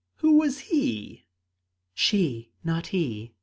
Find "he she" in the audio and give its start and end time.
0.71-2.49